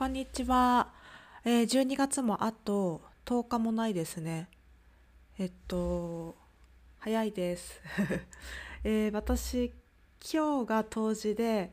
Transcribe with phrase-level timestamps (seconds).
[0.00, 0.88] こんにちは。
[1.44, 4.48] えー、12月もあと10日もないですね。
[5.38, 6.34] えっと、
[7.00, 7.82] 早いです。
[8.82, 9.74] えー私、
[10.32, 11.70] 今日が冬至で、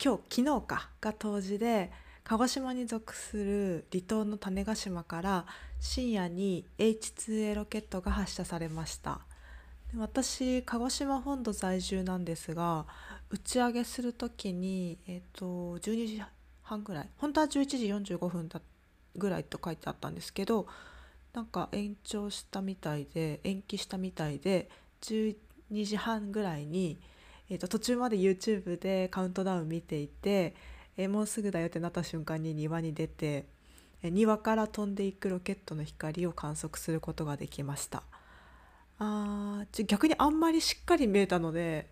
[0.00, 1.90] 今日、昨日か、が冬至で、
[2.22, 5.46] 鹿児島に属する離島の種子島から
[5.80, 9.18] 深夜に H2A ロケットが発射されました。
[9.96, 12.86] 私鹿児島本土在住なんですが
[13.30, 16.22] 打ち上げする時に、えっと12時
[16.66, 18.60] 半ぐらい本当は11時45分だ
[19.16, 20.66] ぐらいと書いてあったんですけど
[21.32, 24.68] なんか延長したみたいで延期したみたいで
[25.02, 25.36] 12
[25.84, 26.98] 時半ぐらいに、
[27.50, 30.54] えっと途中まで YouTube でカウントダウン見ていて、
[30.96, 33.44] えもうすぐだよってなった瞬間に庭に出て
[34.02, 38.02] え庭から飛んでいくロケットの光を観測することができました。
[38.98, 41.86] あ逆にあんまりしっかり見えたので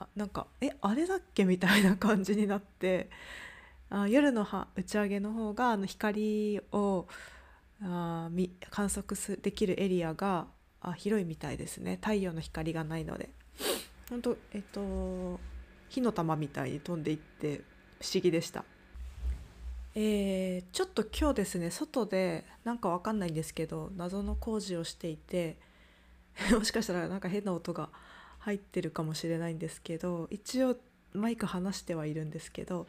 [0.00, 3.08] あなんかえあれだっけみたいな感じになって
[3.90, 7.06] あ夜の打ち上げの方があの光を
[7.82, 8.30] あ
[8.70, 10.46] 観測すできるエリアが
[10.80, 13.30] あ広いみたいですね太陽の光がないので
[14.10, 15.40] 本当えっと
[15.88, 17.62] 火の玉みたいに飛んでいって
[18.00, 18.64] 不思議でした。
[19.94, 25.56] えーちょっと今日ですね外でなんかわかんないんですけど謎の工事をしていて
[26.52, 27.88] もしかしたらなんか変な音が
[28.38, 30.76] 入ってるかもしれないんですけど一応
[31.14, 32.86] マイク離してはいるんですけど、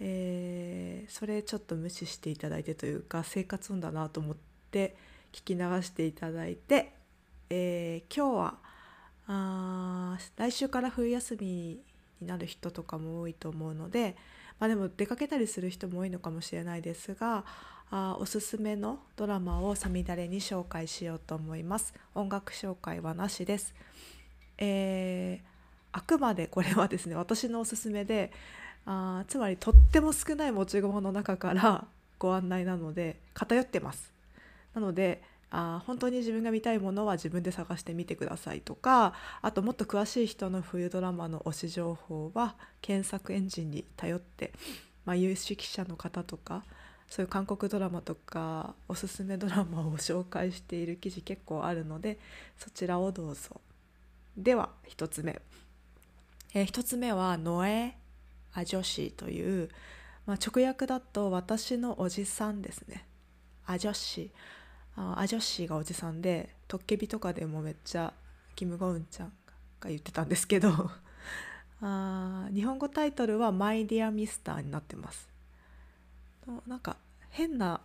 [0.00, 4.36] えーそれちょっと無視していただいてというか生活音だなと思っ
[4.70, 4.96] て
[5.32, 6.92] 聞き流していただいて、
[7.50, 8.54] えー今日は
[9.26, 14.16] あ来週から冬休みになる人とかも多いと思うので、
[14.58, 17.44] まあ、でも出かけたりする人も多いのかもしれないですが
[17.90, 21.94] あおすすめのドラマをサミダレに紹介しようと思います。
[22.14, 23.74] 音楽紹介はなしです、
[24.58, 25.54] えー
[25.96, 28.32] あくまでこれはですね私のおすすめで
[28.86, 31.86] あつまりとっても少ない持ち駒の中から
[32.18, 34.12] ご案内なので偏ってます。
[34.74, 44.52] なのであ本当に自分が見たいものは自分で探してみてくださいとかあともっと詳しい人の冬ドラマの推し情報は検索エンジンに頼って、
[45.04, 46.64] まあ、有識者の方とか
[47.08, 52.18] そういう韓国ドラマとかおすすめドラマを紹介している記事結構あるので
[52.58, 53.60] そちらをどうぞ。
[54.36, 55.40] では1つ目、
[56.54, 57.96] えー、1つ目は「ノエ・
[58.54, 59.68] アジョシ」という、
[60.26, 63.06] まあ、直訳だと「私のおじさん」ですね。
[63.66, 64.30] アジョシ
[64.96, 68.12] あアジョシがおじさんでトッケビとかでもめっちゃ
[68.54, 69.32] キム・ゴウンちゃん
[69.80, 70.70] が言ってたんですけど
[71.80, 75.28] あー日本語タイトルは「マイ・ディア・ミスター」になってます。
[76.44, 76.96] となんか
[77.30, 77.80] 変な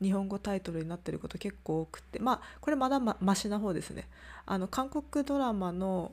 [0.00, 4.08] 日本語タイトルになってること結構多くてまあこれまだまマシな方ですね。
[4.46, 6.12] あの韓国ドラマの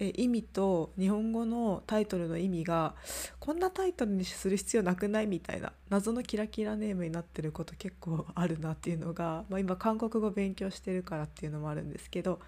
[0.00, 2.94] え意味と日本語のタイトルの意味が
[3.38, 12.40] こんなタイトルにする必要なくないみたいな謎のキラキラネームになってること結構あるなっていうのが、まあ、今韓国語勉強してるからっていうのもあるんですけど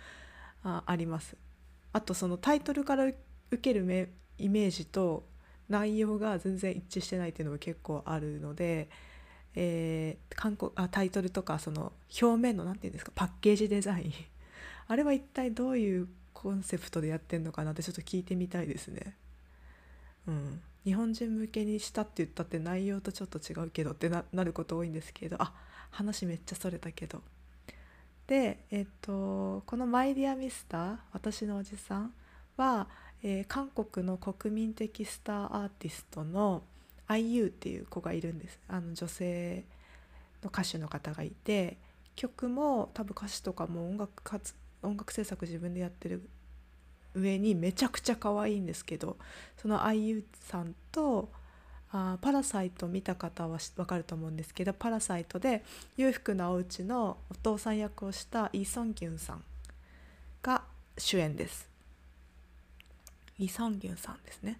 [0.64, 1.36] ああります。
[1.92, 3.16] あとそのタイトルから受
[3.58, 4.08] けるめ
[4.38, 5.24] イメージと
[5.68, 8.88] 内容が全然一致してないっていうのも結構あるので、
[9.54, 14.12] えー韓国あタイトルとかその表面の何て言うんですかパッケージデザイン
[14.88, 16.08] あれは一体どういう
[16.46, 19.16] コンセプトでやってんのかなってちょっと聞いてみたいですね。
[20.28, 25.52] うん、日本人向けにしたって言ったって内容とちょっと違うけどってなること多いんですけどあ
[25.90, 27.20] 話めっちゃそれたけど。
[28.28, 32.14] で、えっと、この「マイ・ディア・ミスター私のおじさん
[32.56, 32.88] は」
[33.24, 36.62] えー韓国の国民的スターアーティストの
[37.08, 39.64] IU っていう子がいるんですあの女性
[40.44, 41.78] の歌手の方がいて
[42.14, 44.54] 曲も多分歌詞とかも音楽活
[44.86, 46.28] 音楽制作自分でやってる
[47.16, 49.16] 上にめちゃくちゃ可愛いんですけど
[49.56, 51.30] その IU さんと
[51.90, 55.64] あパラサイト見た方は分かると思うんですけどパラサイトで
[55.96, 59.42] 裕福なお家のお父さん役をしたイ・ソンギュンさん
[60.42, 60.62] が
[60.98, 61.68] 主演です。
[63.38, 64.58] イ・ソンギュンさんですね。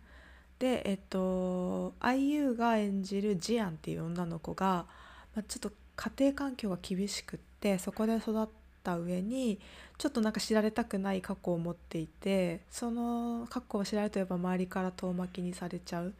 [0.58, 4.86] でえっと IU が演じるジアンっていう女の子が、
[5.34, 8.46] まあ、ちょっと家庭環境が厳しくってそこで育っ
[8.86, 9.58] た上に
[9.98, 16.14] ちょっとなんか知られたくない過去を持っていてその過去を知られるとやっぱ周りから遠巻きにされちゃう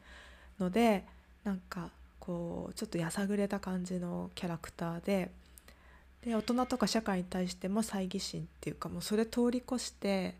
[0.59, 1.05] ので
[1.43, 5.31] なんかこうちょっとやさぐれた感じのキャラクターで
[6.25, 10.35] で大人とか社会に対しても猜疑心っていうかもうそれ通り越して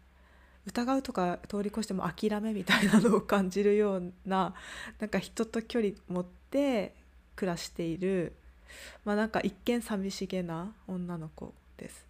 [0.66, 4.54] 疑うとか通り越しても諦めみたいなのを感じるような
[5.00, 6.94] なんか人と距離持って
[7.38, 8.34] 暮らしている
[9.06, 12.07] まあなんか一見寂しげな女の子です。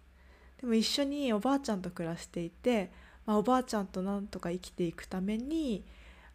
[0.60, 2.90] でも一緒におばあちゃんと暮らしていて、
[3.26, 5.84] まあ、おばあちゃんとなんとか生きていくために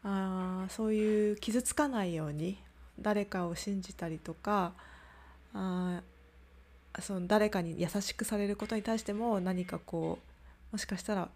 [0.03, 2.57] あそういう傷つかないように
[2.99, 4.73] 誰かを信じたりとか
[5.53, 6.01] あ
[6.99, 11.29] その誰かに優しくされることに対しても何かこうもしかしたら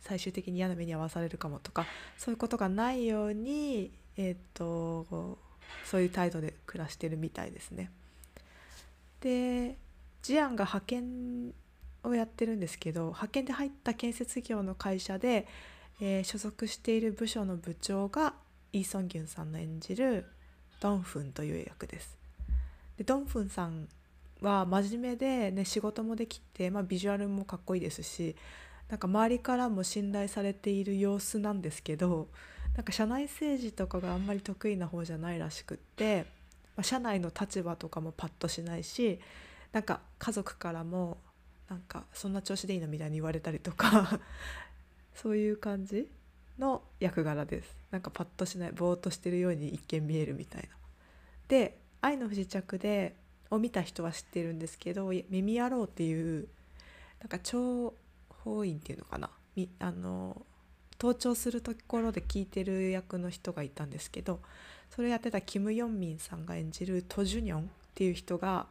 [0.00, 1.86] 最終的に嫌な目に遭わされるかもとか
[2.16, 5.38] そういうことがないように、えーと、と
[5.84, 7.90] そういう態度で暮らしてるみたいですね。
[9.20, 9.76] で
[10.22, 11.52] ジアンが派遣
[12.38, 15.48] ってるんですけど派遣で入った建設業の会社で、
[16.00, 18.34] えー、所属している部署の部長が
[18.72, 20.24] イ・ソンギュンさんの演じる
[20.78, 22.16] ドンフンという役です。
[22.96, 23.88] でドンフンさん
[24.40, 28.36] は真面目で、ね、仕事もできて、まあ、ビジュアルもかっこいいですし
[28.88, 32.28] なんか周りからも信頼されている様子なんですけど
[32.76, 36.26] なんか社内政治とかがあんまり得意な方じゃないらしくって、
[36.76, 39.18] まあ、社内の立場とかもパッとしないし
[39.72, 41.18] なんか家族からも
[41.68, 44.20] なんかそんな調子でいいのみたいに言われたりとか
[45.14, 46.10] そういう感じ
[46.58, 50.68] の役柄ですなんかパッとしないぼーっとしてるように一見見えるみたいな。
[51.48, 53.16] で「愛の不時着で」
[53.50, 56.48] を見た人は知ってるんですけど「耳野郎」っていう
[57.20, 57.92] なんか諜
[58.28, 59.30] 報員っていうのかな？
[59.56, 60.44] みあの
[60.98, 64.40] 盗聴するところで聞いてる役の人がいたんですけど
[64.90, 68.66] それやってたキム・ヨンミンさんが演じるト・ジュニョンっていう人が、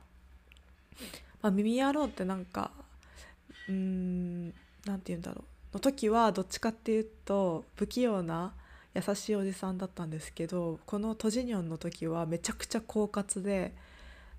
[1.41, 2.71] まあ、耳野郎ってなんか
[3.69, 4.47] うん
[4.85, 5.43] 何て言うんだろ
[5.73, 8.53] うの時はどっちかっていうと不器用な
[8.95, 13.73] 優しいおじさんだったんですけどこのトジニョンの時はめちゃくちゃ狡猾で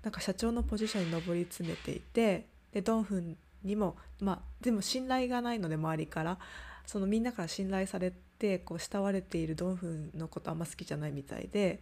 [0.03, 6.37] なんか社長のポジションに上り詰めていてでドンフンにもまあでも信頼がないので周りから
[6.85, 11.81] そのみんなから信頼されてこう慕われているドンフンのことあんま好きじゃないみたいで、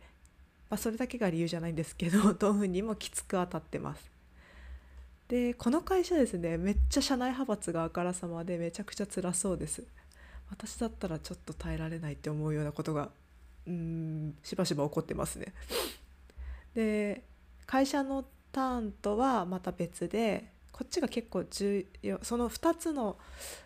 [0.69, 4.16] まあ、それだけが理由じゃないんですけど ドンフンにもきつく当たってます。
[5.27, 9.83] でこの会社ですねめっちゃ社内派閥があからさまでめちゃくちゃ辛そうです
[10.49, 13.09] 私だったらちょっと耐えられないって思うようなことが
[13.67, 15.53] うんしばしば起こってますね
[16.73, 17.23] で
[17.65, 23.17] 会社のターンとはまた別でこっちが結構重要その2つの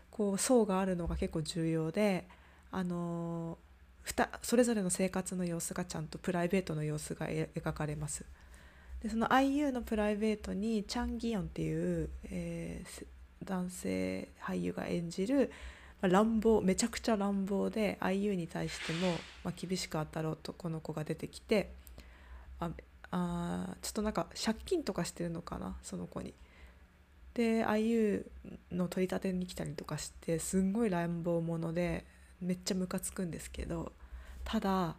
[0.09, 2.27] こう層があるのが結構重要で
[2.71, 3.57] あの
[4.41, 8.25] それぞれの生活の様子がちゃんとプライベートの様子が描かれます。
[9.01, 13.05] でその IU のプライベートにチャン・ギヨンっていう、えー、
[13.43, 15.51] 男性俳優が演じる、
[16.01, 19.11] まあ、乱暴めちゃくちゃ乱暴で IU に対しても、
[19.43, 21.71] まあ、厳しく当たろうとこの子が出てきて
[22.59, 22.69] あ
[23.11, 26.33] あちょっとなんか借金とかしてるのかなその子に。
[27.33, 28.25] で IU
[28.71, 32.05] の取り立てに来たりとかしてすんごい乱暴者で
[32.41, 33.93] めっちゃムカつくんですけど
[34.43, 34.97] ただ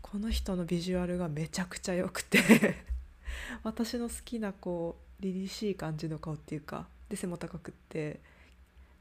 [0.00, 2.38] この人のビジュアルがめちゃくちゃ良くて
[3.62, 8.20] 私の好きなこう凛々しい感じの顔っていうかで背も高くって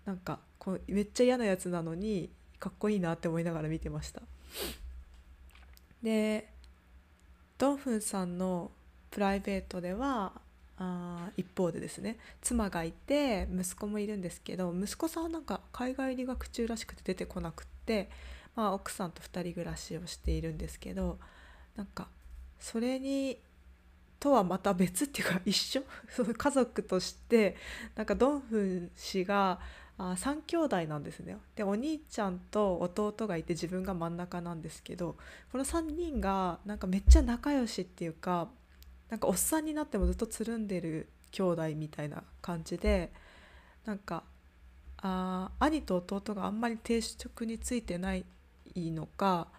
[0.06, 4.22] なんかこうめっちゃ嫌なやつなのにかっこいいなって思いながら見てました。
[6.02, 6.50] で
[7.58, 8.72] ドンフンさんの
[9.12, 10.34] プライベートでは
[10.78, 18.10] あ一方でですね妻がいて息子もいるんですけど息子さんはなんか海外留学中らしくて出てこなくって、
[18.56, 21.20] まあ、奥さんと2人暮らしをしているんですけど
[21.76, 22.08] なんか
[22.60, 23.38] それに
[24.24, 25.84] とはまた別っていうか一緒？
[26.38, 27.58] 家族として
[27.94, 29.60] なんかドンフン氏が
[29.98, 31.38] あ3兄弟なんですね。
[31.56, 35.18] でお兄ちゃんと弟がいて自分が真ん中なんですけど
[35.52, 38.48] この3人がなんかめっちゃ仲良しっていうか
[39.10, 43.12] なんかおっさんになってもずっとつるんでる兄弟みたいな感じで
[43.84, 44.24] なんか
[45.00, 48.24] あ兄と弟があんまり定職についてない
[48.74, 49.50] のか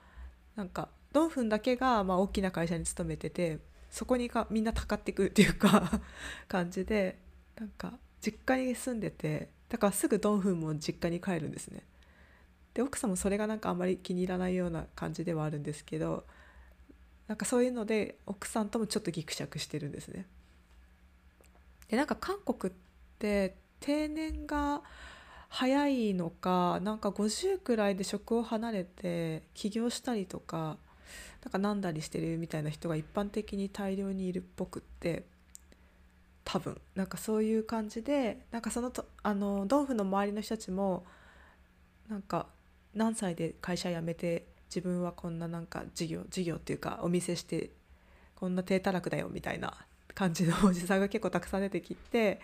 [0.57, 3.59] なんかドンフンだけがまあ大きな会社に勤めてて
[3.95, 6.01] そこにかみんなたかってくっていうか
[6.49, 7.21] 感じで
[7.55, 11.85] なんか実家に住んでてだからすぐドンフンも実家に帰るんですね。
[12.75, 16.27] で奥さんもそれがなんかあんまり気に入らないような感じではあるんですけど
[17.29, 20.27] なんかそういうので奥さんともちょっとギクシャクしてるんですね。
[21.87, 22.77] でなんか韓国っ
[23.21, 24.83] て定年が
[25.49, 30.79] 早いのかなんか50くらいで職を離れて起業したりとか
[31.45, 35.25] なんかなんだりしてるみたいな人が一般的に大量にいるっぽくって
[36.45, 36.81] 多分。
[36.95, 41.05] なんかそういう感じでなんかそのとあのドンフの周りの人たちも
[42.09, 42.47] なんか
[42.95, 47.71] 何歳で会社辞めて自分はこんななんか事業事業っていうかお店して
[48.35, 49.75] こんな低たらくだよみたいな
[50.15, 52.41] 感じのおじさんが結構たくさん出てきて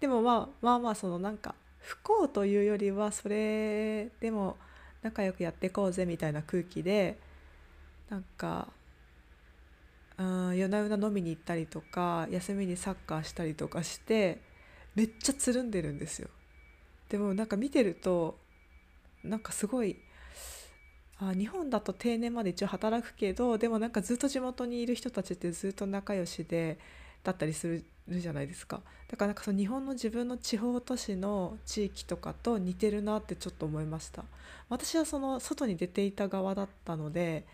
[0.00, 4.56] でもまあまあまあそのなんか不幸というよりはそれでも
[5.02, 7.18] 仲良くやっていこうぜみたいな空気で
[8.10, 8.68] なんか
[10.18, 14.40] うん夜な夜な飲みに行ったりとか休みにサッカーしたりとかして
[14.94, 16.28] めっちゃつるんでるんですよ。
[17.08, 18.36] でもなんか見てると
[19.24, 19.96] なんかすごい
[21.18, 26.78] あ日本だと定年まで一応働くけどでもなんかずっと地元にいる人たちってずっと仲良しで
[27.22, 34.24] だったりするじゃないですかだからなんかその日本の自分の地方都市の地域とかと似てるなってちょっと思いました
[34.70, 37.44] 私はその外に出ていた側だったので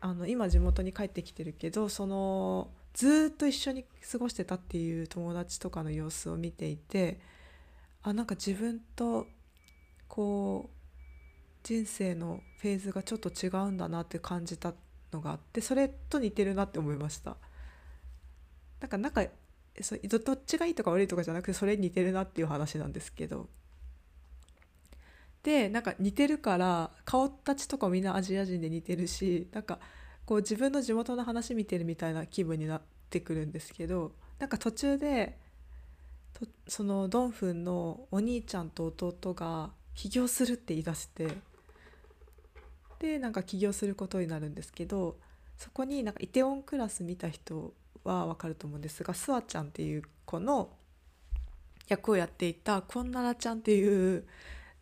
[0.00, 7.20] あの今地元に帰ってきてるけどそのずっと一緒に過ごしてたっていう友達とかの様子を見ていて
[8.02, 9.26] あなんか自分と
[10.08, 10.80] こう
[11.62, 14.72] 人生のフェーズがちょっと違うんだなって感じた
[15.12, 17.36] のがあってそれと似てるなって思いました。
[18.80, 19.24] なんかなんか
[19.82, 23.48] そどっちがいいとか悪いとかじゃなくてそれに似てるなっていう話なんですけど。
[25.42, 29.78] でなんか似てるから顔立ちとかみんなアジア人で似てるしなんか
[30.26, 35.38] こう自分の地元の話見てるみたいな気分になってくるんですけどなんか途中で
[36.34, 41.28] とそのドンフンのお兄ちゃんと弟が起業するって言い出して
[42.98, 45.16] でなんか起業することになるんですけど
[45.56, 47.72] そこになんかイテウォンクラス見た人
[48.04, 50.70] は分かると思うんですがスワちゃんっていう子の
[51.88, 54.24] 役をやっていたコンナラちゃんっていう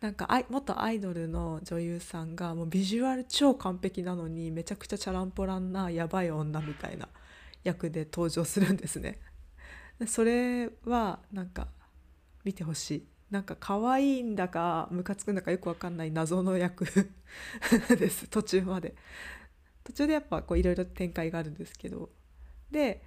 [0.01, 7.09] なんか元アイドルの女優さんがもうビジュアル超完璧なのにめちゃくちゃチャランポランなやばい女みたいな
[7.63, 9.19] 役で登場するんですね。
[10.07, 11.67] それはなんか
[12.45, 13.07] 見てほしい。
[13.29, 16.85] なんか可愛いんだかムカつくんだかよく分かんない謎の役
[17.99, 18.27] です。
[18.29, 18.95] 途中まで。
[19.83, 22.09] 途中でやっぱこういろいろ展開があるんですけど。
[22.71, 23.03] で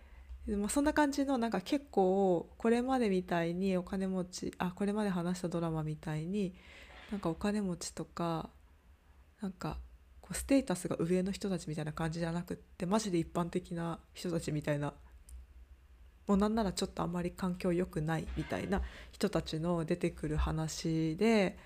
[0.46, 6.52] まあ、そんな感じのなんか結構これまでみたいにお金持ちあこれまで話したドラマみたいに
[7.12, 8.48] なんかお金持ちとか
[9.42, 9.76] なんか
[10.22, 14.94] こうステータスが上の人たちみたいな感じじゃなくってマジで一般的な人たちみたいな。
[16.26, 21.58] もうなんならちょっとあんまり環境良くないみたいな人たちの出てくる話で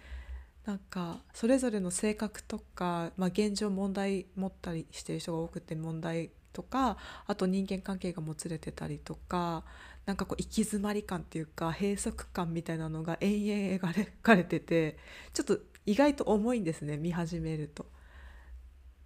[0.65, 9.63] なんかそれぞれの性格とか、まあ、現状問題持ったりしてる人が多くて問題とかあと人間関係がもつれてたりとか
[10.07, 14.99] なんかこう行き詰まり感っていうか閉塞感みたいなのが延々描かれてて
[15.35, 17.87] ちょっと意外と重いんですね見始めると。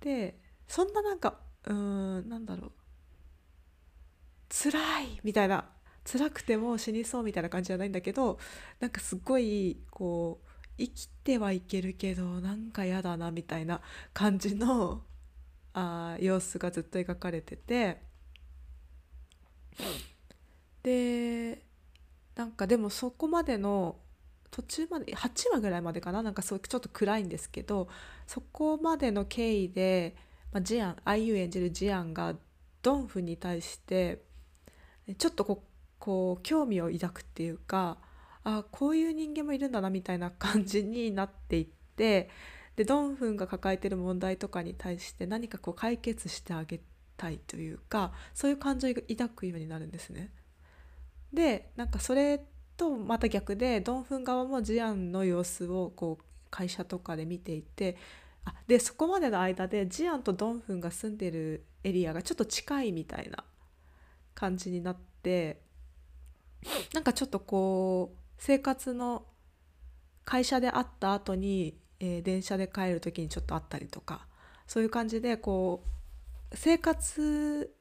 [0.00, 0.38] で
[0.68, 2.72] そんななんかうーんなんだろう
[4.48, 5.64] 辛いみたいな
[6.04, 8.38] 辛くても死にそうみたいな感じじゃないんだけど
[8.80, 13.80] なんかすごいこう生きてはいけるけどなんか嫌だなみたいな
[14.12, 15.02] 感じの
[15.74, 18.02] あ様子がずっと描かれてて
[20.82, 21.62] で
[22.36, 23.96] なんかでもそこまでの
[24.50, 26.22] 途中まで8話ぐらいまでかな？
[26.22, 27.88] なんかそうちょっと暗いんですけど
[28.26, 30.16] そこまでの経緯で、
[30.52, 32.34] まあ、ジアン IU 演じるジアンが
[32.82, 34.22] ドンフに対して
[35.18, 35.62] ちょっとこ
[35.98, 37.98] こう興味を抱くっていうか
[38.42, 42.30] あこういう人間もいるんだなみたいな感じになっていって
[42.76, 46.80] でドンフンが抱えてる問題とかに対して何かこう解決してあげ
[47.18, 50.32] たいというかそういう感情を抱くようになるんですね。
[51.32, 52.40] でなんかそれ
[52.76, 57.96] とまた逆でドンフン側もジアンの様子をこう会社とかで見ていて
[58.44, 63.44] あでそこまでの間でジアンとドンフンが住んでるエリアがちょっと近いみたいな
[64.34, 65.60] 感じになって
[66.94, 69.24] なんかちょっとこう生活の
[70.24, 74.26] 会社で会った後にえー、電車で帰る時にちょっと会ったりとか
[74.66, 75.84] そういう感じでこ
[76.52, 77.72] う生活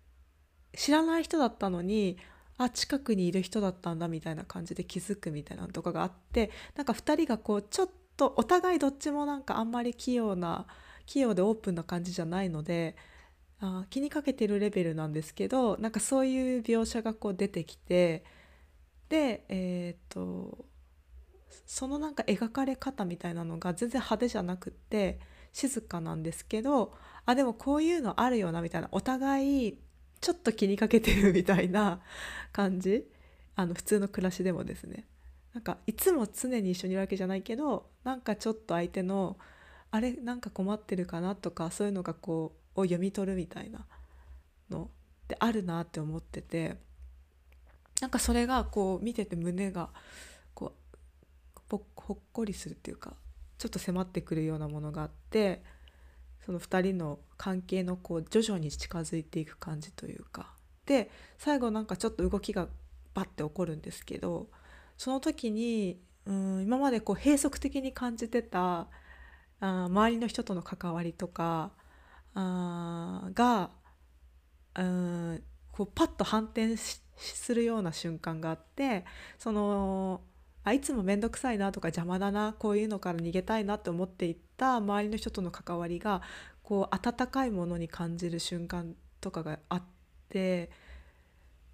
[0.76, 2.18] 知らない人だったのに
[2.60, 10.68] あ近くにいる人だったんだみたいな感じで気づくみたいなのとかがあってなんか2人がこうちょっとお互いどっちもなんかあんまり器用な
[11.06, 12.98] 器用でオープンな感じじゃないので
[13.62, 18.26] あ気にかけてるレベルなんですけどなんかそういう描写がこう出てきて
[19.08, 20.66] でえっ、と
[21.66, 25.20] そのなんか描かれ方みたいなのが全然派手じゃなくって
[25.54, 26.94] 静かなんですけど
[27.26, 29.80] あでもこういうのあるよなみたいなお互い
[30.22, 32.02] ちょっと気にかけてるみたいな
[32.52, 33.06] 感じ。
[33.56, 35.06] あの普通の暮らしでもですね。
[35.54, 39.38] なんかいつも常に一緒にいるわけじゃないけどなんかちょっと相手の
[39.92, 43.86] あれなんか困ってるかなとかそういうのがこうを読み取るみたいな
[44.70, 44.88] のっ
[45.28, 46.78] てあるなって思ってて
[48.00, 49.90] なんかそれがこう見てて胸が
[50.54, 50.74] こ
[51.72, 53.14] うほっこりするっていうか
[53.58, 55.62] ちょっと迫ってくるようなものがあって
[56.50, 60.56] その2人の関係のこう徐々に近づいていく感じというか。
[60.88, 62.68] で最後なんかちょっと動きが
[63.14, 64.50] バッて起こるんですけど
[64.98, 68.88] その時にうん今までこう閉塞的に感じてた
[69.60, 71.72] あ周りの人との関わりとか
[72.34, 73.70] あが
[74.74, 77.04] うんこうパッと反転す
[77.54, 79.06] るような瞬間があって
[79.38, 80.22] その
[80.64, 86.22] あいつも面倒くさいなとか邪魔だなこういうのから逃げたいなって思っていった周りの人との関わりが
[86.62, 89.84] こう温かいものに感じる瞬間とかがあっ
[90.28, 90.70] て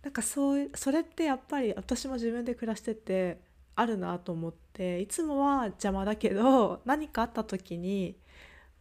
[0.03, 3.41] なんかそうそれってやっぱり私も自分で暮らしてて
[3.75, 8.15] あるなと思っていつもは邪魔だけど何かあった時に、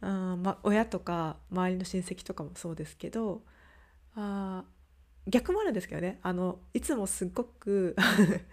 [0.01, 3.41] うんま、親とか周りの親戚とかもそうですけど
[4.15, 4.63] あ
[5.27, 6.19] 逆もあるんですけどね。
[6.21, 7.95] あのいつもすっごく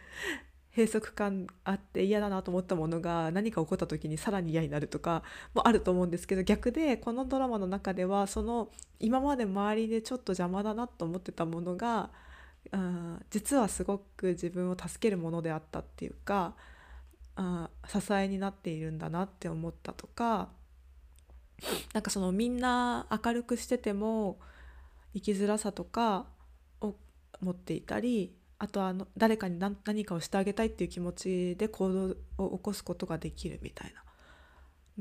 [0.75, 5.23] 閉塞感あって嫌だなと思ったものが何か起こった時にさらに嫌になるとか
[5.55, 12.11] もあると思うんですけど逆でこのドラマの中ではその今まで周りでちょっと邪魔だなと思ってたものが
[12.71, 16.55] あ実はすごく自分を助けるものであったっていうか
[17.37, 20.49] あ支えになっているんだなって思ったとか
[21.93, 24.39] なんかそのみんな明るくしてても
[25.15, 26.27] 生きづらさとか
[26.81, 26.95] を
[27.41, 34.05] 持っていたりあとあの誰かに何何かをしてあげたいっていう気持ちで行動を起こすことができるみたいな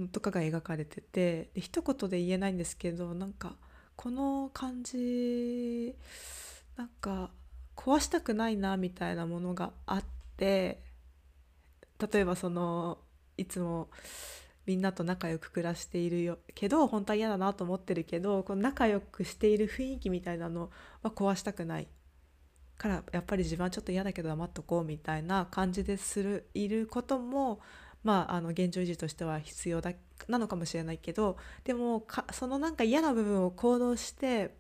[0.01, 3.57] のとかが描かれててで一言で言えないんですけどなんか
[3.95, 5.93] この感じ
[6.75, 7.29] なんか
[7.75, 10.03] 壊したくないなみたいなものがあっ
[10.37, 10.81] て
[12.11, 12.97] 例えばその
[13.37, 13.89] いつも
[14.65, 20.71] みんなと仲良く暮らしているよけど本当は嫌だなと思ってるけどこの仲良くしている雰囲気みたいなの
[21.03, 21.87] は壊したくない。
[22.81, 27.59] からやっぱり自分はちょっと嫌だけど黙っとこうみたいな感じでするいることも
[28.03, 29.91] まああの現状維持としては必要だ
[30.27, 34.55] なのかもしれないけどでもそのなんか嫌な部分を行動して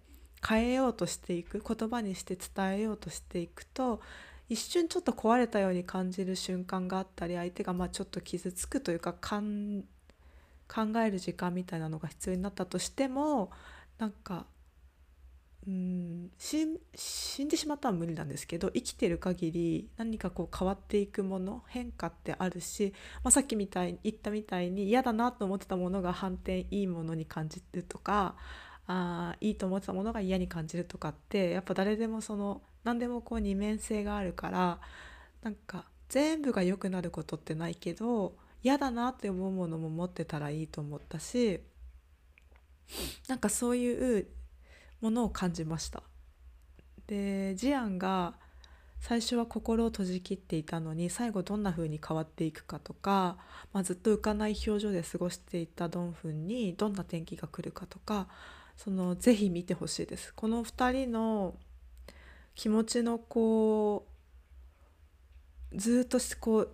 [0.47, 4.01] 変えようとしていく言葉にして伝えようとしていくと
[4.49, 9.39] 一瞬ちょっと壊れたように感じる瞬間があったり相手がまあちょっと傷つくというか考
[11.03, 13.49] える時間みたいなのが必要になったとしても
[13.97, 14.45] なんか
[15.67, 28.35] うん死んでしまったら無理なんですけど生きてる限り何かこう変わっていくもの変化ってあるし、まあ、さっきみたいに言ったみたいに嫌だなと思ってたものが反転いいものに感じるとか
[28.87, 34.79] あいいと思ってたものが嫌に感じるとかってやっぱ誰でもその何でもこう二面性があるから
[35.43, 38.33] なんか全部が良くなることってないけど
[38.63, 41.61] 嫌だなって思うものも持ってたらいいと思ったし
[43.27, 44.27] なんかそういう
[45.01, 46.03] ものを感じました。
[47.07, 48.35] でジアンが
[48.99, 53.37] 最初は心を閉じきっていたのに最後どんな風に変わっていくかとか、
[53.73, 58.27] まあ、ずっと浮かない表情で過ごしていたドンフンにどんな天気が来るかとか
[58.77, 60.33] そのぜひ見てほしいです。
[60.33, 61.55] この2人の
[62.53, 64.05] 気持ちのこ
[65.71, 66.69] うずっとこう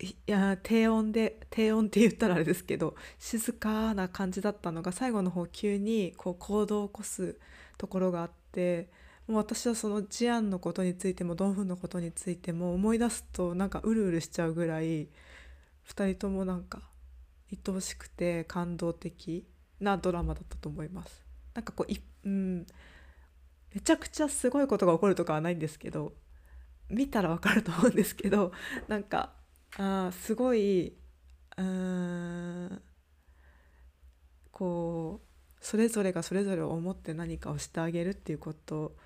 [0.00, 7.36] いや低音で低音って言ったらあれですけど静かな感じだったのが最後の方急にこう行動を起こす
[7.78, 8.88] ところがあって
[9.26, 15.08] もう私はそのジアンのことについてもドンフンのことについても思い出すとなんかうるうるしちゃうぐらい2
[15.86, 16.80] 人ともなんか
[17.50, 19.46] 愛おしくて感動的
[19.80, 21.24] なドラマだったと思います。
[21.54, 22.66] なんかこうい、うん、
[23.74, 26.12] めちゃくちゃすごいことが起こるとかはないんですけど
[26.88, 28.52] 見たらわかると思うんですけど
[28.86, 29.32] なんか
[29.78, 30.96] あすごい
[31.56, 32.82] うん
[34.52, 35.28] こう
[35.64, 38.96] それぞれがそれぞれを思って何かをしてあげるっていうこと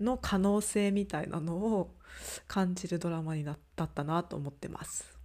[0.00, 1.94] の可能性みたいなのを
[2.48, 5.18] 感じるドラマになったったなと思ってます。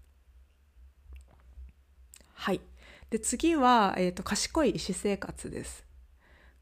[2.34, 2.62] はい
[3.10, 5.86] で次は、えーと「賢い医師生活」です。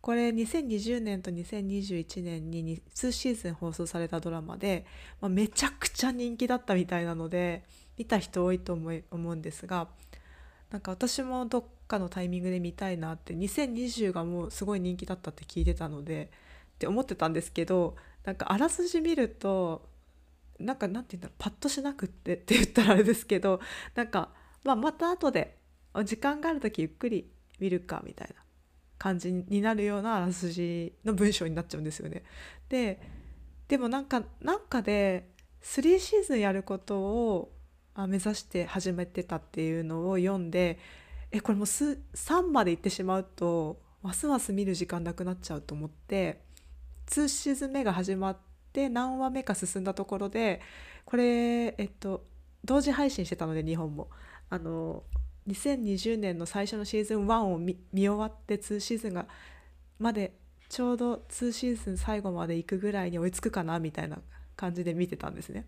[0.01, 4.85] これ2020年と2021年に2シーズン放送されたドラマで、
[5.21, 7.63] まあ、めちゃくちゃ人気だったみたいなので
[7.97, 9.87] 見た人多いと思い思うんですが
[10.71, 16.31] なんか私もどっかのタイミングで見たいなって2020がもうすごい人気だったって聞いてたので
[16.75, 19.87] って思ってたんですけどなんかあらすじ見ると
[20.59, 23.59] なんかなんて言うんだろうパッとしなくってって言ったらあれですけど
[23.95, 24.29] なんか、
[24.63, 25.57] まあ、また後で
[26.05, 27.29] 時間がある時ゆっくり
[27.59, 28.35] 見るかみたいな
[28.97, 32.23] 感じになるようなあらすじの文章になっちゃうんですよね。
[32.69, 32.99] で
[33.67, 35.29] でもなんかなんかで
[35.61, 37.52] 3シーズンやることを
[37.95, 40.79] 目指して始めてたっていうのを読んで
[41.31, 46.41] えこれもう3まで行ってしまうとますます見る時間なくなっちゃうと思って
[47.07, 48.37] 2シーズン目が始まっ
[48.71, 50.61] て何話目か進んだところで
[51.05, 52.23] これえっと
[52.65, 54.09] 同時配信してたので日本も
[54.49, 55.03] あの
[55.47, 59.25] 2020年の最初のシーズン1を見終わって2シーズンが
[59.99, 60.33] まで
[60.69, 64.19] ちょうど2シーズン最後まで行くぐらいに追いつくかなみたいな
[64.55, 65.65] 感じで見てたんですね。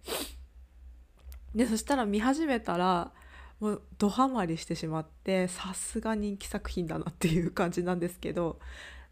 [1.56, 3.12] でそしたら見始めたら
[3.60, 8.60] もうドハマりしてしまってさすが人気作品だなっていう感じなんですけど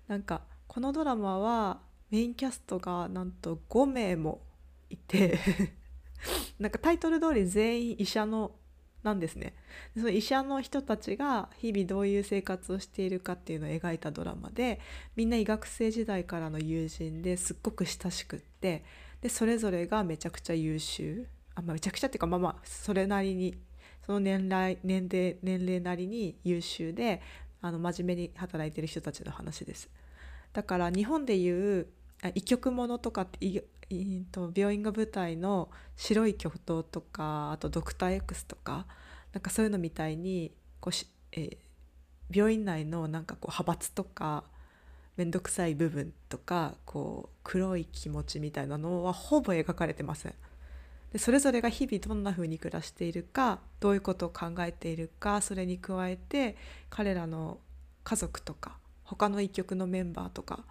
[0.08, 1.80] なんかこのドラマは
[2.12, 4.42] メインキャストがなんと5名も
[4.90, 5.40] いて
[6.60, 8.52] なんかタイトル通り全員医者の
[9.04, 9.54] なんですね。
[9.98, 14.80] その医者の人たちが日々どういう生活をしているかっていうのを描いたドラマで
[15.18, 18.86] みんな医学生時代からの友人ですっごく親しくって
[19.20, 21.28] でそれぞれがめちゃくちゃ優秀。
[21.56, 23.56] あ、まあ、めちゃくちゃっていうかまあまあそれなりに
[24.06, 27.22] その年齢年齢年齢なりに優秀で
[27.62, 29.90] あの真面目に働いてる人たちの話です。
[30.52, 31.88] だから日本でいう
[32.36, 33.64] 医局ものとかって
[34.32, 38.86] と病院が舞台の白い巨頭とかあとドクター X とか
[39.34, 41.58] なんかそういうのみたいにこうし、えー、
[42.32, 44.44] 病院内のなんかこう派閥とか
[45.18, 50.34] 面倒くさい部分とかこう黒い気持ちみたいなのはほぼ描かれてません。
[51.14, 56.58] でそれぞれが日々どんな風に暮らしているかどういうことを考えているかそれに加えて
[56.90, 57.60] 彼らの
[58.04, 60.66] 家族とか他の一局のメンバーとか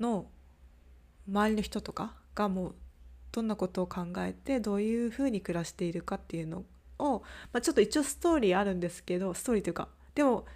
[0.00, 0.26] の
[1.28, 2.74] 周りの人とかがもう
[3.32, 6.64] どんなことを考えてどういうふうに暮らしているかっていうの
[6.98, 10.46] を、まあ、ちょっと一応ストーリーあるんですけどストーリーというかでも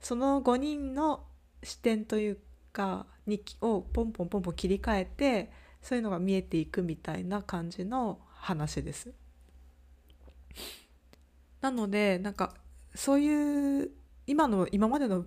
[0.00, 1.24] その5人の
[1.64, 2.38] 視点という
[2.72, 5.50] かにをポンポンポンポン切り替えて
[5.82, 9.12] そういうのが見えていくみたいな感じの話です。
[11.60, 12.54] なのでなんか
[12.94, 13.90] そういう
[14.26, 15.24] 今の今までの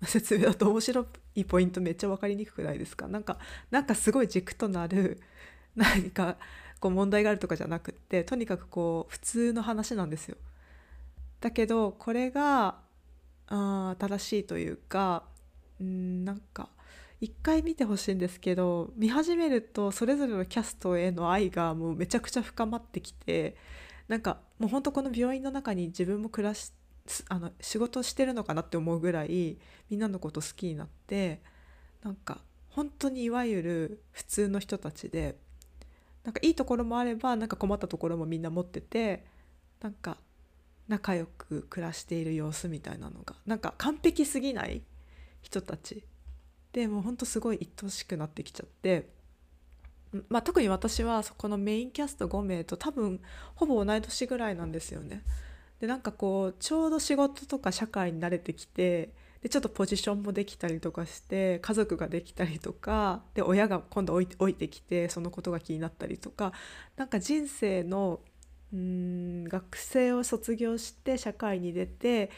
[0.04, 3.08] 説明だと面白いポイントめっちゃ分かりにくくないですか？
[3.08, 3.38] なんか
[3.70, 5.20] なんかすごい軸となる
[5.74, 6.36] 何か
[6.80, 10.36] こう問題があるとかじゃなくってとにかくこう普通の話なんですよ。
[11.40, 12.80] だけどこれが
[13.48, 15.24] あ正しいというか
[15.82, 16.68] んなんか
[17.20, 23.56] 一回見てほしいんですけど見始めるとそれぞれのキャストへの愛がもうめちゃくちゃ深まってきて
[24.08, 26.72] なんかもうほんとこの病院の中に自分も暮らし
[27.28, 31.40] あの仕事してるのかなって思うぐらいみんなのこと好きになって
[32.02, 35.36] なんか本当にいわゆる普通の人たちで
[36.24, 39.24] なんかいいところもあればなんか困ったところもみんな持ってて
[39.80, 40.18] なんか
[40.88, 44.82] 仲良く暮らしている様子みたいなのがなんか完璧すぎない
[45.42, 46.04] 人たち
[46.76, 49.08] でもうほんとすごい愛しくなってきちゃって、
[50.28, 53.18] まあ、特に私はそこのメインキャスト5名と多分
[53.54, 55.22] ほぼ同い年ぐらいなんですよね。
[55.80, 59.08] でなんかこうちょうど仕事とか社会に慣れてきて
[59.40, 66.52] でちょっとポジションもできたりとかして家族ができたりとかで親が今度置いて置いてきてそのことが気になったりとか
[66.98, 68.20] なんか人生の
[68.74, 72.30] うん学生を卒業して社会に出て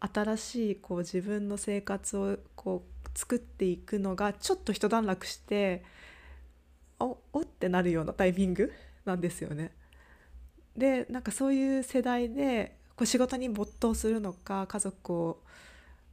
[0.00, 5.84] 新しいこう自分の生活をこう作っていくのがちょっと一段落して
[6.98, 8.72] おおってなるようなタイミング
[9.04, 9.72] なんですよね。
[10.76, 15.42] でなんかそういう世代でこう仕事に没頭するのか家族を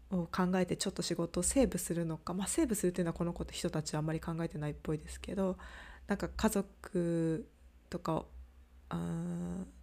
[0.09, 5.57] を考えてちょっと仕事をセーブするのか、まあ、セーブするっていうのはこの子と人たちはあんまり考えてないっぽいですけど
[6.07, 7.45] なんか家族
[7.89, 8.23] とか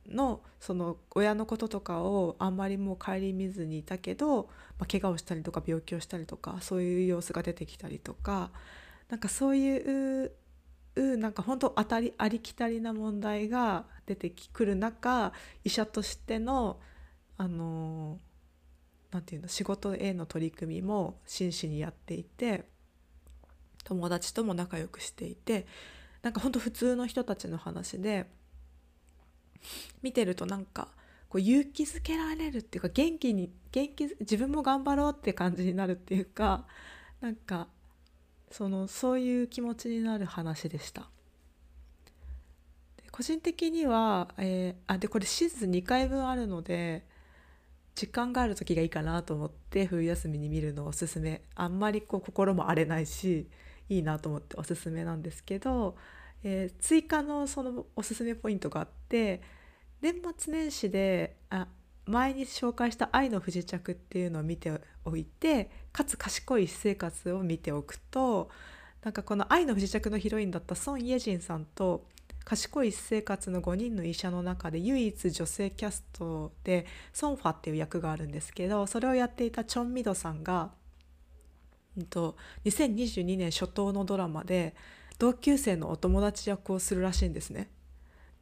[0.08, 4.44] のその親のこととかをあんまりもう顧みずにいたけど、
[4.78, 8.50] まあ、怪我をしたりとか病気をしたりとかそういう様子が出てきたりとか
[9.08, 10.32] なんかそういう
[10.96, 15.32] なんか本当当たりありきたりな問題が出てくる中
[15.64, 16.78] 医者としての
[17.36, 18.18] あの
[19.10, 22.64] なていうの仕事への取り組みも真摯にやっていて
[23.84, 25.66] 友達とも仲良くしていて
[26.22, 28.26] なんか本当普通の人たちの話で
[30.03, 30.88] 見てるとなんか
[31.29, 36.66] こう勇気づけられるっていうか元気に元気自分も頑張ろうって感じになるっていうか
[37.20, 37.68] なんか
[38.50, 41.11] そのそういう気持ちになる話でした。
[43.11, 47.07] 個人的には、えー、あでこれシーズン2回分あるので
[47.94, 53.48] 時間がある時がいいかなと思って冬休みに見るのをおすすめあんまりこう心も荒れないし
[53.88, 55.96] いいなと思っておすすめなんですけど、
[56.42, 59.40] えー、追加のそのおすすめポイントがあって
[60.00, 61.68] 年末年始であ
[62.05, 68.50] 前に紹介した「愛の不時着」っていうのを見ておいてかつ賢い私生活を見ておくと
[69.03, 72.07] なんかこの「愛の不時着」のヒロインだったソン・イェジンさんと
[72.44, 80.72] 賢い私生活の5人の医者の中で唯一女性キャストでソンファっていう役があるんですけどそれをやっていたチョン・ミドさんが、
[81.96, 84.74] 2022年初頭のドラマで
[85.18, 87.70] 同級生のお友達役をするらしいんですね。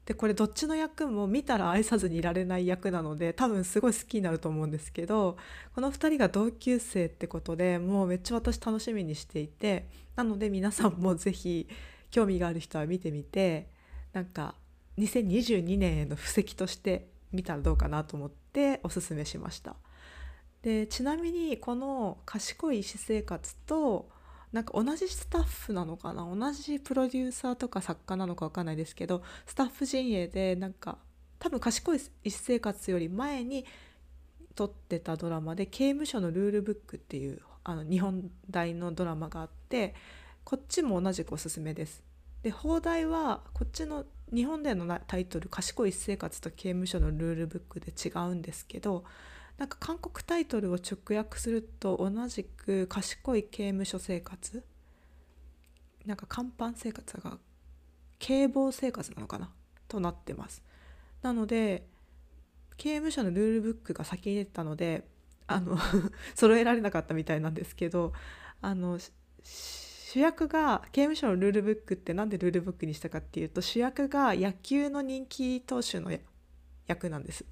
[0.06, 5.36] でこれどっちの役も見たら愛さずにいられない役なので多分すごい好きになると思うんですけど
[5.74, 9.86] この2人が同級生ってことでもうめっちゃ私楽しみにしていて
[10.16, 11.68] なので皆さんも是非
[12.10, 13.68] 興味がある人は見てみて
[14.12, 14.56] なんか
[14.98, 19.76] 2022年への布石として見たらどうかなと思っておすすめしました。
[20.62, 24.10] でちなみにこの賢い医師生活と
[24.52, 30.98] なんか同じスタッフなのかな同じプロデューサーとか作家なのか分かんないですけどスタッフ陣営でなんか
[31.38, 33.64] 多分賢い一生活より前に
[34.54, 39.94] 撮ってたドラマで「刑務所のルールブック」っていうあの日本大のドラマがあって
[40.44, 42.02] こっちも同じくおすすめです。
[42.42, 49.04] で放題はこっちの日本でのタイトル「賢い一生活と刑務所のルールブック」で違うんですけど
[49.58, 54.64] なんか韓国タイトルを直訳すると同じく「賢い刑務所生活」
[56.06, 57.38] なんか甲板生活が
[58.18, 59.52] 警棒生活なのかな？
[59.88, 60.62] となってます。
[61.22, 61.86] なので
[62.76, 65.06] 刑務所のルールブックが先に出たので
[65.46, 65.76] あの
[66.34, 68.12] 揃えられなかったみたいなんですけど
[68.60, 68.98] あの
[69.42, 76.10] 主役が刑務所のルールブックって何でルールブックにしたかっていうと主役が野球の人気投手の
[76.86, 77.44] 役なんです。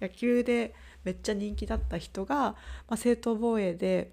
[0.00, 0.74] 野球で
[1.06, 2.56] めっちゃ人気だった人が、ま
[2.90, 4.12] あ、正当防衛で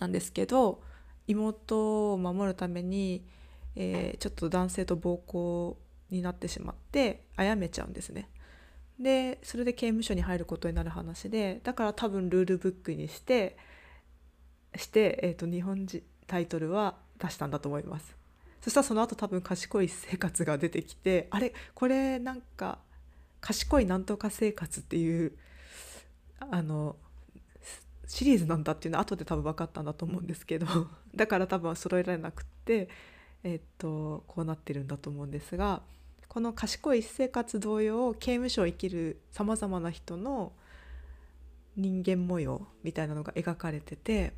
[0.00, 0.82] なんですけど
[1.28, 3.24] 妹を守るために、
[3.76, 5.78] えー、ちょっと男性と暴行
[6.10, 8.28] になってしまって殺めちゃうんですね。
[8.98, 13.56] でそれで刑務所に入ることになる話でだから多分ルールブックにして
[14.74, 18.16] して、えーと、日本人タイトルは出したんだと思います
[18.60, 21.54] そしたらその後多分賢い生活が出てきてあれ？
[21.74, 22.80] これなんか
[23.40, 25.32] 賢いなんとか生活っていう
[26.38, 26.96] あの
[28.06, 30.66] シリーズなんだっていうのは後で多分分かったんだと思うんですけど
[31.14, 32.88] だから多分揃えられなくって
[33.44, 35.82] えっとこうなってるんだと思うんですが
[36.26, 40.52] この賢い生活同様刑務所を生きるさまざまな人の
[41.76, 44.32] 人間模様みたいなのが描かれてて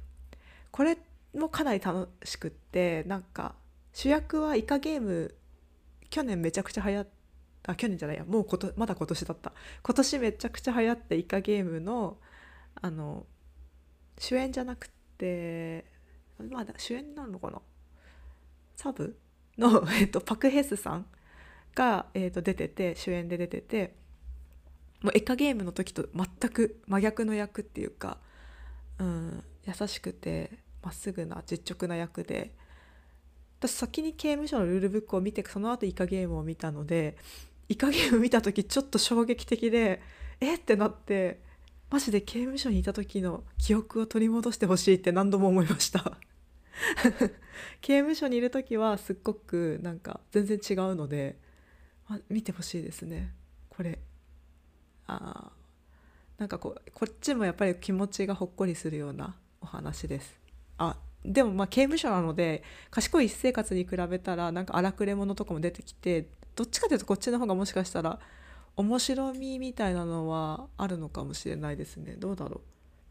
[0.71, 0.99] これ
[1.35, 3.55] もかなり楽しくってなんか
[3.93, 5.35] 主役はイカゲーム
[6.11, 7.20] 去年めちゃくちゃ流行って
[7.63, 8.25] た去年じゃないや。
[8.25, 9.53] もうことまだ今年だった。
[9.83, 12.19] 今年めちゃくちゃ流行ってイカゲームの
[12.81, 13.27] あの
[14.19, 15.85] 主演じゃなくて
[16.51, 17.61] まだ主演なのかな？
[18.77, 19.17] サブ？
[19.59, 21.07] の、 えっと、パク・ヘスさん
[21.75, 23.95] が、えー、と出てて主演で出てて
[25.03, 28.19] もうエカゲームの時と全く真逆の役っていうか、
[28.99, 32.55] うん、優しくてまっすぐな実直な役で
[33.59, 37.17] 私先に刑務所のルールブックを見てその後イカゲームを見たので
[37.71, 40.03] イカゲーム見た時ちょっと衝撃的で
[40.41, 40.57] え？
[40.57, 41.41] ってなって
[41.89, 46.19] マジで刑務所にいた時の記憶を取り戻してほしいって何度も思いました。
[47.81, 51.39] 刑務所にいる時はすっごくなんか全然違うので
[52.09, 53.35] ま見てほしいですね。
[53.69, 54.01] これ。
[55.07, 55.53] あ
[56.39, 60.41] なんかこうこっちもやっぱり気持ちがほっこりするようなお話です。
[60.77, 68.19] あでもまあ刑務所なので賢い私生活に比べたらなんか荒くれ者とかも出てきてどっちかというとこっちの方がもしかしたら
[68.77, 72.15] 面白みみたいなのはあるのかもしれないですね。
[72.19, 72.63] どうだろ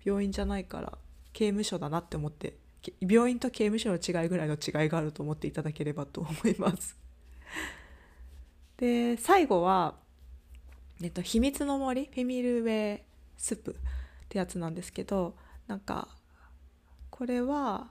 [0.05, 0.09] う。
[0.09, 0.97] 病院じゃないから
[1.33, 2.55] 刑務所だなって思って
[3.01, 6.97] 病院と刑務所の違いぐらいの違いがあると思っていただければと思います。
[8.77, 9.95] で最後は、
[11.03, 13.01] えっと「秘密の森フェミルウェイ
[13.37, 13.75] スープ」っ
[14.29, 15.35] てやつなんですけど
[15.67, 16.07] なんか
[17.09, 17.89] これは、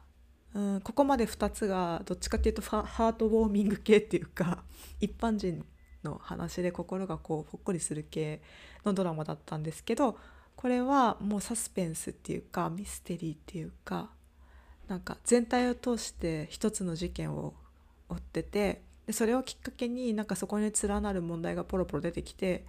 [0.54, 4.64] うん、ここまで2つがどっちかっていうとハートウォーミング系っていうか
[5.00, 5.64] 一般人
[6.02, 8.40] の話で心がこうほっこりする系
[8.84, 10.18] のドラマだったんですけど
[10.56, 14.10] これはもうサスペンスっていうかミステリーっていうか
[14.88, 17.54] なんか全体を通して一つの事件を
[18.08, 22.64] 追っててでそれをきっかけになんかそこに連なる問題がポロポロ出てきて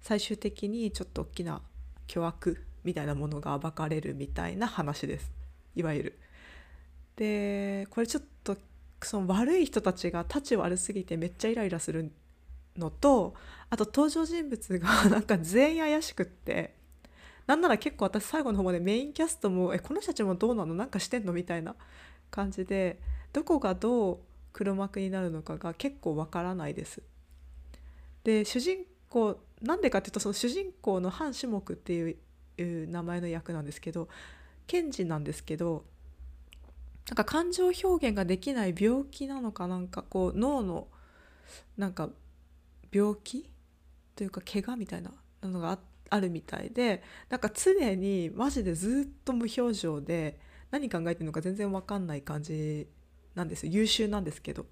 [0.00, 1.62] 最終的にちょっと大きな
[2.06, 5.30] 巨悪みたいなものが暴かれるみたいな話です
[5.76, 6.18] いわゆる。
[7.20, 8.56] でこれちょっと
[9.02, 12.10] その悪い人たちが立ち悪すぎてめっちゃイライラする
[12.78, 13.34] のと
[13.68, 16.74] あと登場人物が なんか全員怪しくって
[17.46, 20.74] なんなら結構私最後の方までメインキャストも「えこの人たちもどうなの？
[20.74, 21.76] なんかしてんの?」みたいな
[22.30, 22.98] 感じで
[23.34, 24.18] どこがどう
[24.54, 27.02] 黒幕になるのかが結構わからないです。
[28.24, 32.16] で主人公なんでかっていうとその主人公のハン・シモクってい
[32.82, 34.08] う名前の役なんですけど
[34.66, 35.84] 検事なんですけど
[37.08, 40.88] なんか感情表現ができない病気なのかなんかこう脳の
[41.76, 42.10] なんか
[42.92, 43.50] 病気
[44.14, 45.78] というか怪我みたいなのが
[46.10, 50.38] あるみたいでなんか常にマジでずっと無表情で
[50.70, 52.86] 何考えてるのか全然分かんない感じ
[53.34, 53.66] なんです。
[53.66, 54.66] 優秀なんですけど。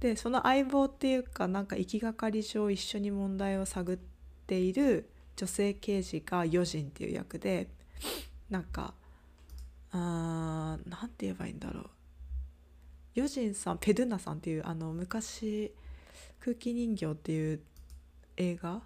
[0.00, 3.98] でその相棒っていうかなんか行きがかり上一緒に問題を探っ
[4.46, 7.68] ている女性刑事が余人っていう役で
[8.48, 8.94] なんか
[9.92, 11.90] あーなんて言えばいいんだろう。
[13.16, 15.74] 余人さんペドゥナさんっていうあの昔
[16.38, 17.60] 「空気人形」っていう
[18.36, 18.82] 映画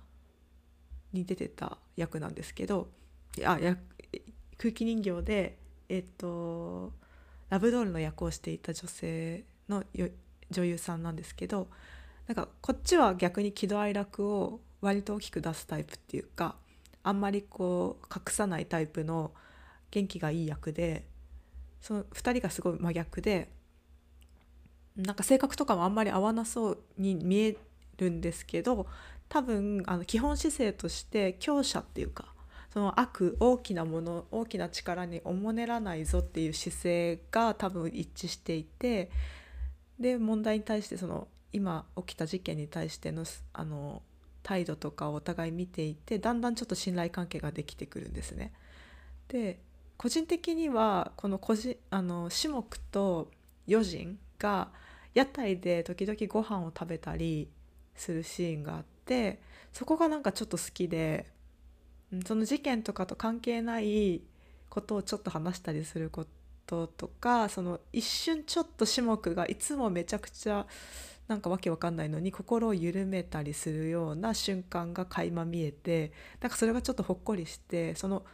[1.12, 2.88] に出てた役なんですけど
[3.44, 3.76] あや
[4.56, 6.92] 空気人形でえっと
[7.50, 9.84] ラブドールの役をしていた女性の
[10.50, 11.68] 女優さんなんですけど
[12.26, 16.56] なんかこっちは逆に喜怒哀楽を割と大きく出すタイプっていうか
[17.02, 19.32] あんまりこう隠さないタイプの
[19.94, 21.06] 元気がいい役で
[21.80, 23.48] その2人がすごい真逆で
[24.96, 27.56] なんか性格とかもあんまり合わなそうに見え
[27.98, 28.86] るんですけど
[29.28, 32.26] 多分あの基本姿勢として強者っていうか
[32.72, 39.10] その悪大きなもの大きな力におもねらないぞっていう姿勢が多分一致していて
[40.00, 44.02] で問題に対してその今起きた事件に対してのあの
[44.42, 48.52] 態度とかをお互い見ていてだんだんちょっと信頼関係ができてくるんですね。
[49.28, 49.58] で
[49.96, 53.30] 個人的にはこの個人あの志木と
[53.68, 54.68] 余人が
[55.14, 57.48] 屋台で時々ご飯を食べたり
[57.94, 59.40] するシーンがあって
[59.72, 61.26] そこがなんかちょっと好きで
[62.26, 64.22] その事件とかと関係ない
[64.68, 66.26] ことをちょっと話したりするこ
[66.66, 70.66] ととかその一瞬ちょっと種目がいつもめちゃくちゃ
[71.28, 78.24] なんかわけわかんないのに心を緩めたりするような瞬間が垣間見えてなんかそれがちょっとほっこりしてその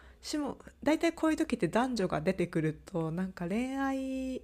[0.82, 4.42] 大体こういう時って男女が出てくるとなんか恋愛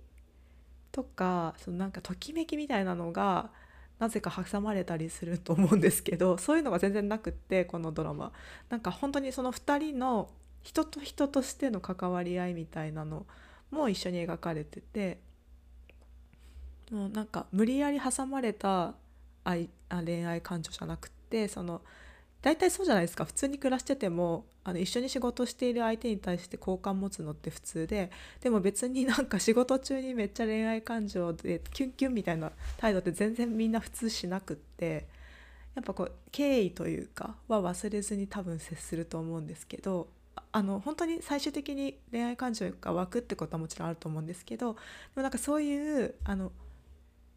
[0.90, 3.50] とかそのなんかときめきみたいなのが
[3.98, 8.32] なぜか挟まれたりすると思うんですけど そういうのが全然なくってこのドラマ。
[8.68, 10.30] なんか本当にその2人の
[10.62, 13.26] 人と人としての関わり合いみたいなの
[13.70, 15.20] も一緒に描かれてて
[16.90, 18.94] もうなんか無理やり挟まれた
[19.44, 21.82] 愛あ恋愛感情じゃなくってその
[22.42, 23.24] 大体そうじゃないですか。
[23.24, 35.06] 普通に暮らしててもあの一緒に仕事している相手に対して好感持つのって普通ででも別になんか仕事中にめっちゃ恋愛感情でキュンキュンみたいな態度って全然みんな普通しなくって
[35.76, 40.08] やっぱこう敬意というかは忘れずに多分接すると思うんですけど
[40.50, 44.78] あの本当に最終的に恋愛感情が湧くってことはもちろんあると思うんですけどで
[45.16, 46.50] もなんかそういうあの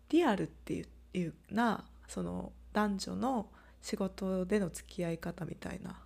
[0.10, 3.48] リアルっていうなその男女の
[3.82, 6.00] 仕事での付き合い方みたいな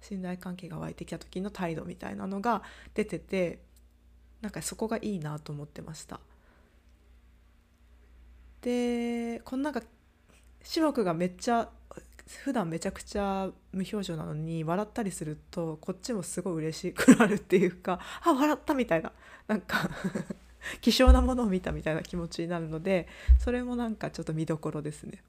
[0.00, 2.62] 信頼関係が湧いてきた時の態度みたいなのが
[2.94, 3.60] 出てて
[4.40, 6.20] なんかそこがいいなと思ってました。
[8.60, 9.82] でこのなんか
[10.62, 11.68] 志木がめっちゃ
[12.26, 19.12] 普段めちゃくちゃ無表情なのに笑ったりするとこっちもすごい嬉しくなるっていうかあ笑ったみたいな
[19.46, 19.90] なんか
[20.80, 23.06] 希少なものを見たみたいな気持ちになるので
[23.38, 25.22] それもなんかちょっと見どころですね。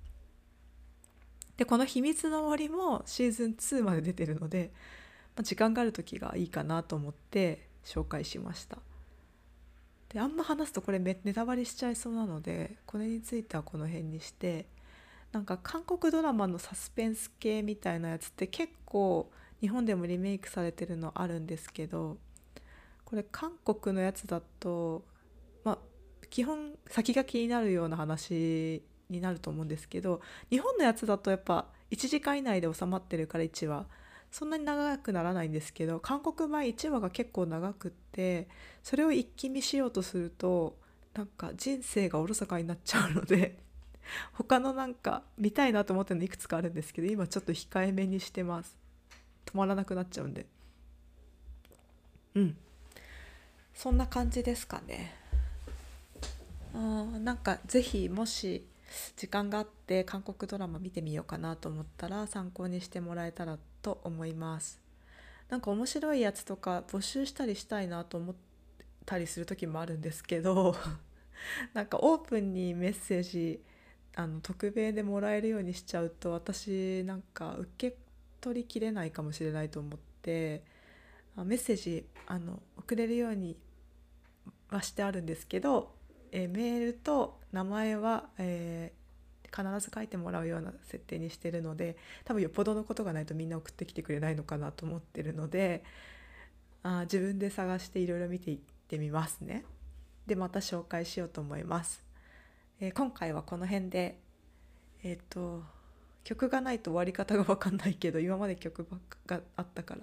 [1.58, 4.72] でこの「秘密の森」もシーズン2まで出てるので、
[5.36, 8.78] まあ、時間がある時がいいかなと思って紹介しました。
[10.10, 14.66] であんま話すとこれネタバレしちゃいそうなのでこれについてはこの辺にして
[15.34, 22.18] なんか韓国ドラマのサスペンス系みたいなやつって結構日本でもリメイクされてるのあるんですけど
[23.04, 25.04] これ韓国のやつだと
[25.66, 25.78] まあ
[26.30, 33.86] 基本先が気になるような話になると思うんですけど日本のやつだとやっぱ1時間以内で収まってるから1話。
[34.32, 38.50] そんなに長くならないんですけど韓国版1話が結構長くって
[38.84, 40.76] それを一気見しようとすると
[41.14, 43.58] なんか人生がおろそかになっちゃうので
[44.34, 48.76] 他のなんか見たいなと思ってるのいくつかあるんですけど今ちょっと控えめにしてます。
[49.46, 50.46] 止まらなくなっちゃうんで。
[52.34, 52.58] うん。
[53.74, 55.14] そんな感じですかね。
[56.74, 56.78] あ
[57.20, 58.66] なんか是非もし
[59.16, 64.80] 時間があって韓国ドラマ見てみようかなと思ったら参考にしてもらえたらと思います。
[65.50, 68.36] なんか面白いやつとか募集したりしたいなと思っ
[69.06, 70.76] たりする時もあるんですけど
[71.74, 73.62] なんかオープンにメッセージ
[74.16, 77.98] あの匿名でもらえるようにしちゃうと私なんか受け
[78.42, 80.64] 取りきれないかもしれないと思って
[81.36, 83.58] メッセージあの送れるように
[84.70, 85.94] はしてあるんですけど
[86.32, 95.82] えメールと名前は、えー、必ず書いてもらうような設定にしてるので多分よっぽどのことがないとみんな送ってきてくれないのかなと思ってるので
[96.84, 98.58] あ自分で探していろいろ見ていっ
[98.90, 99.64] てみますね。
[100.28, 102.04] でまた紹介しようと思います。
[102.82, 104.20] えー、今回はこの辺で
[105.04, 105.64] えっ、ー、と
[106.26, 110.02] 曲がないと終わり方が分かんないけど今まで曲ばっかがあったから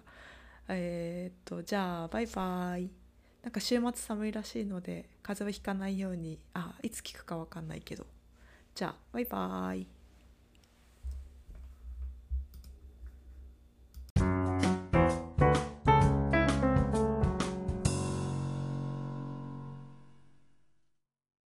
[0.69, 3.02] えっ、ー、とじゃあバイバイ。
[3.43, 8.07] なんか週末寒いらしいので風邪をひかないようにあいつ聞くか分かんないけど。
[8.75, 10.02] じゃあバイバーイ。